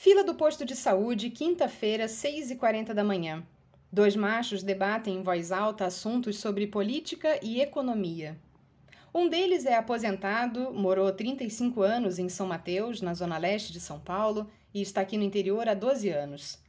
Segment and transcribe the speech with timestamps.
[0.00, 3.44] Fila do posto de saúde, quinta-feira, 6h40 da manhã.
[3.90, 8.38] Dois machos debatem em voz alta assuntos sobre política e economia.
[9.12, 13.98] Um deles é aposentado, morou 35 anos em São Mateus, na zona leste de São
[13.98, 16.60] Paulo, e está aqui no interior há 12 anos.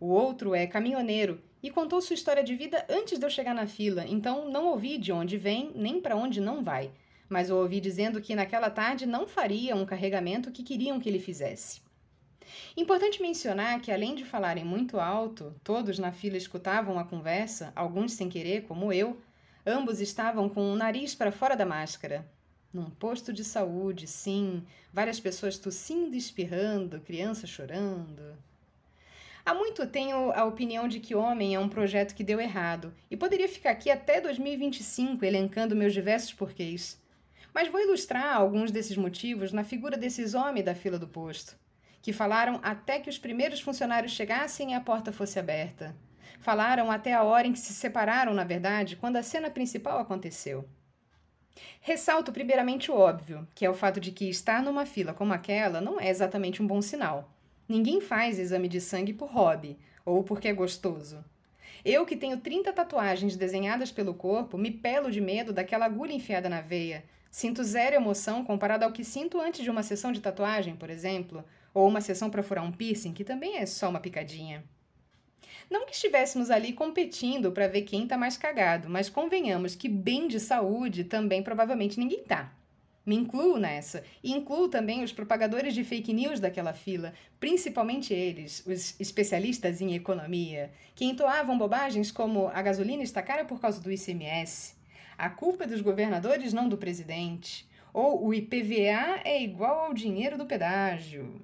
[0.00, 3.68] O outro é caminhoneiro e contou sua história de vida antes de eu chegar na
[3.68, 6.90] fila, então não ouvi de onde vem nem para onde não vai,
[7.28, 11.20] mas o ouvi dizendo que naquela tarde não faria um carregamento que queriam que ele
[11.20, 11.80] fizesse.
[12.76, 18.12] Importante mencionar que, além de falarem muito alto, todos na fila escutavam a conversa, alguns
[18.12, 19.20] sem querer, como eu,
[19.66, 22.26] ambos estavam com o nariz para fora da máscara.
[22.72, 28.22] Num posto de saúde, sim, várias pessoas tossindo e espirrando, crianças chorando.
[29.44, 33.16] Há muito tenho a opinião de que Homem é um projeto que deu errado e
[33.16, 36.98] poderia ficar aqui até 2025 elencando meus diversos porquês.
[37.52, 41.60] Mas vou ilustrar alguns desses motivos na figura desses homens da fila do posto
[42.02, 45.94] que falaram até que os primeiros funcionários chegassem e a porta fosse aberta.
[46.40, 50.68] Falaram até a hora em que se separaram, na verdade, quando a cena principal aconteceu.
[51.80, 55.80] Ressalto primeiramente o óbvio, que é o fato de que estar numa fila como aquela
[55.80, 57.32] não é exatamente um bom sinal.
[57.68, 61.24] Ninguém faz exame de sangue por hobby ou porque é gostoso.
[61.84, 66.48] Eu, que tenho 30 tatuagens desenhadas pelo corpo, me pelo de medo daquela agulha enfiada
[66.48, 67.04] na veia.
[67.30, 71.44] Sinto zero emoção comparado ao que sinto antes de uma sessão de tatuagem, por exemplo,
[71.74, 74.64] ou uma sessão para furar um piercing, que também é só uma picadinha.
[75.70, 80.28] Não que estivéssemos ali competindo para ver quem está mais cagado, mas convenhamos que bem
[80.28, 82.52] de saúde também provavelmente ninguém tá.
[83.04, 88.64] Me incluo nessa, e incluo também os propagadores de fake news daquela fila, principalmente eles,
[88.64, 93.90] os especialistas em economia, que entoavam bobagens como a gasolina está cara por causa do
[93.90, 94.74] ICMS,
[95.18, 100.38] a culpa é dos governadores, não do presidente, ou o IPVA é igual ao dinheiro
[100.38, 101.40] do pedágio.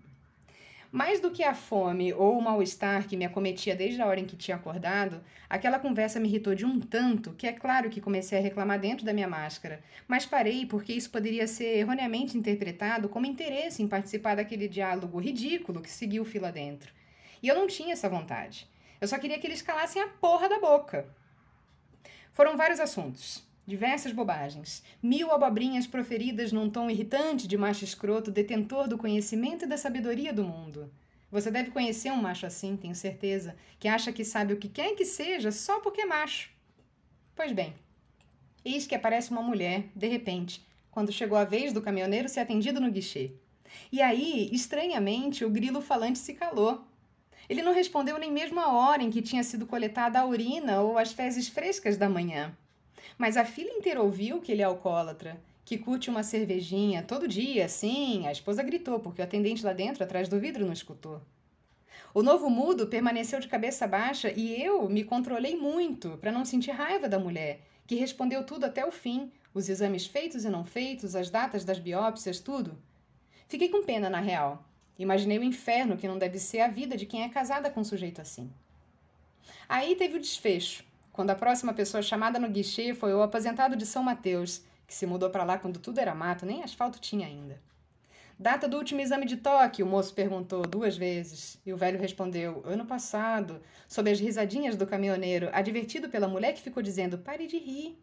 [0.91, 4.25] Mais do que a fome ou o mal-estar que me acometia desde a hora em
[4.25, 8.39] que tinha acordado, aquela conversa me irritou de um tanto que é claro que comecei
[8.39, 13.27] a reclamar dentro da minha máscara, mas parei porque isso poderia ser erroneamente interpretado como
[13.27, 16.91] interesse em participar daquele diálogo ridículo que seguiu fila dentro.
[17.43, 18.67] E eu não tinha essa vontade.
[19.01, 21.07] Eu só queria que eles calassem a porra da boca.
[22.33, 28.89] Foram vários assuntos diversas bobagens, mil abobrinhas proferidas num tom irritante de macho escroto, detentor
[28.89, 30.91] do conhecimento e da sabedoria do mundo.
[31.31, 34.95] Você deve conhecer um macho assim, tenho certeza, que acha que sabe o que quer
[34.95, 36.49] que seja só porque é macho.
[37.37, 37.75] Pois bem,
[38.65, 42.81] eis que aparece uma mulher, de repente, quando chegou a vez do caminhoneiro ser atendido
[42.81, 43.33] no guichê.
[43.93, 46.87] E aí, estranhamente, o grilo falante se calou.
[47.47, 50.97] Ele não respondeu nem mesmo a hora em que tinha sido coletada a urina ou
[50.97, 52.57] as fezes frescas da manhã.
[53.17, 57.69] Mas a filha inteira ouviu que ele é alcoólatra, que curte uma cervejinha todo dia,
[57.69, 58.27] sim.
[58.27, 61.21] A esposa gritou, porque o atendente lá dentro, atrás do vidro, não escutou.
[62.15, 66.71] O novo mudo permaneceu de cabeça baixa e eu me controlei muito para não sentir
[66.71, 71.15] raiva da mulher, que respondeu tudo até o fim: os exames feitos e não feitos,
[71.15, 72.79] as datas das biópsias, tudo.
[73.47, 74.65] Fiquei com pena, na real.
[74.99, 77.85] Imaginei o inferno que não deve ser a vida de quem é casada com um
[77.85, 78.51] sujeito assim.
[79.69, 80.88] Aí teve o desfecho
[81.19, 85.05] quando a próxima pessoa chamada no guichê foi o aposentado de São Mateus, que se
[85.05, 87.61] mudou para lá quando tudo era mato, nem asfalto tinha ainda.
[88.39, 92.63] Data do último exame de toque, o moço perguntou duas vezes, e o velho respondeu:
[92.65, 97.59] ano passado, sob as risadinhas do caminhoneiro, advertido pela mulher que ficou dizendo: pare de
[97.59, 98.01] rir.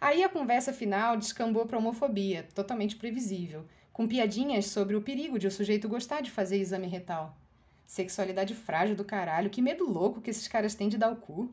[0.00, 5.48] Aí a conversa final descambou para homofobia, totalmente previsível, com piadinhas sobre o perigo de
[5.48, 7.36] o sujeito gostar de fazer exame retal.
[7.84, 11.52] Sexualidade frágil do caralho, que medo louco que esses caras têm de dar o cu.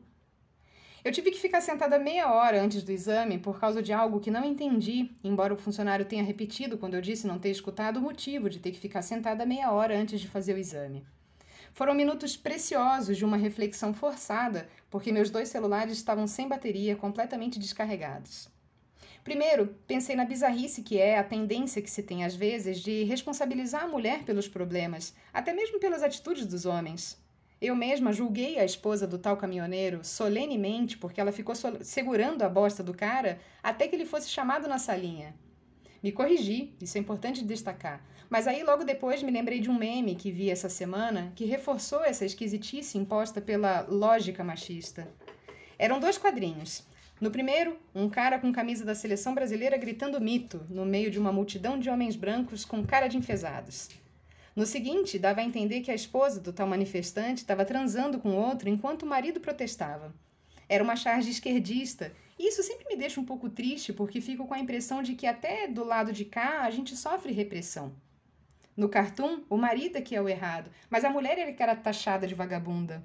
[1.04, 4.30] Eu tive que ficar sentada meia hora antes do exame por causa de algo que
[4.30, 8.48] não entendi, embora o funcionário tenha repetido quando eu disse não ter escutado o motivo
[8.48, 11.04] de ter que ficar sentada meia hora antes de fazer o exame.
[11.74, 17.58] Foram minutos preciosos de uma reflexão forçada, porque meus dois celulares estavam sem bateria, completamente
[17.58, 18.48] descarregados.
[19.22, 23.84] Primeiro, pensei na bizarrice que é a tendência que se tem às vezes de responsabilizar
[23.84, 27.22] a mulher pelos problemas, até mesmo pelas atitudes dos homens.
[27.66, 32.82] Eu mesma julguei a esposa do tal caminhoneiro solenemente porque ela ficou segurando a bosta
[32.82, 35.34] do cara até que ele fosse chamado na salinha.
[36.02, 38.04] Me corrigi, isso é importante destacar.
[38.28, 42.04] Mas aí logo depois me lembrei de um meme que vi essa semana que reforçou
[42.04, 45.08] essa esquisitice imposta pela lógica machista.
[45.78, 46.86] Eram dois quadrinhos.
[47.18, 51.32] No primeiro, um cara com camisa da seleção brasileira gritando mito no meio de uma
[51.32, 53.88] multidão de homens brancos com cara de enfesados.
[54.54, 58.68] No seguinte, dava a entender que a esposa do tal manifestante estava transando com outro
[58.68, 60.14] enquanto o marido protestava.
[60.68, 64.54] Era uma charge esquerdista, e isso sempre me deixa um pouco triste porque fico com
[64.54, 67.92] a impressão de que até do lado de cá a gente sofre repressão.
[68.76, 71.76] No cartoon, o marido é que é o errado, mas a mulher é que era
[71.76, 73.04] taxada de vagabunda.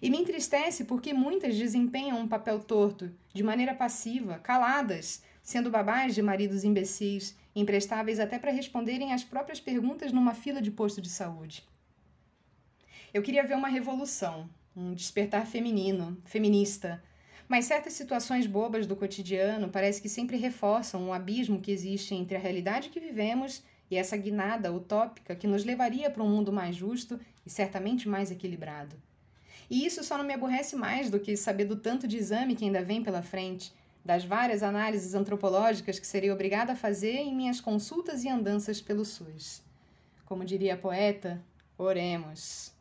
[0.00, 6.14] E me entristece porque muitas desempenham um papel torto, de maneira passiva, caladas, sendo babás
[6.14, 11.10] de maridos imbecis, imprestáveis até para responderem às próprias perguntas numa fila de posto de
[11.10, 11.62] saúde.
[13.12, 17.04] Eu queria ver uma revolução, um despertar feminino, feminista.
[17.46, 22.36] Mas certas situações bobas do cotidiano parece que sempre reforçam um abismo que existe entre
[22.36, 26.74] a realidade que vivemos e essa guinada utópica que nos levaria para um mundo mais
[26.74, 28.96] justo e certamente mais equilibrado.
[29.70, 32.64] E isso só não me aborrece mais do que saber do tanto de exame que
[32.64, 33.72] ainda vem pela frente,
[34.04, 39.04] das várias análises antropológicas que seria obrigada a fazer em minhas consultas e andanças pelo
[39.04, 39.62] SUS.
[40.26, 41.40] Como diria a poeta,
[41.78, 42.73] oremos.